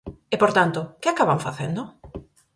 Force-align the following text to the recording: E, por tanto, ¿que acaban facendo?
E, 0.33 0.35
por 0.41 0.51
tanto, 0.57 0.79
¿que 1.01 1.09
acaban 1.11 1.43
facendo? 1.47 1.81